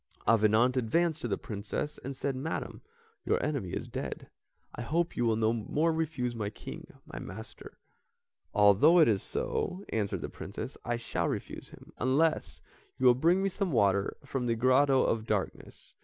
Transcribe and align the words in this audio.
Avenant 0.27 0.77
advanced 0.77 1.21
to 1.21 1.27
the 1.27 1.37
Princess, 1.37 1.99
and 2.03 2.15
said, 2.15 2.35
"Madam, 2.35 2.81
your 3.23 3.37
enemy 3.45 3.69
is 3.73 3.87
dead. 3.87 4.31
I 4.73 4.81
hope 4.81 5.15
you 5.15 5.25
will 5.25 5.35
no 5.35 5.53
more 5.53 5.93
refuse 5.93 6.33
the 6.33 6.49
King, 6.49 6.87
my 7.05 7.19
master." 7.19 7.77
"Although 8.51 8.97
it 8.97 9.07
is 9.07 9.21
so," 9.21 9.85
answered 9.89 10.21
the 10.21 10.27
Princess, 10.29 10.75
"I 10.83 10.95
shall 10.97 11.29
refuse 11.29 11.69
him 11.69 11.93
unless 11.99 12.63
you 12.97 13.05
will 13.05 13.13
bring 13.13 13.43
me 13.43 13.49
some 13.49 13.71
water 13.71 14.17
from 14.25 14.47
the 14.47 14.55
Grotto 14.55 15.03
of 15.03 15.27
Darkness. 15.27 15.93